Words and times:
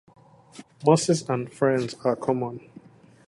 Mosses 0.83 1.29
and 1.29 1.53
ferns 1.53 1.93
are 2.03 2.15
common. 2.15 2.59